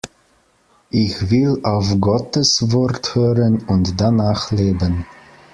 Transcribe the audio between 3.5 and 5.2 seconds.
und danach leben.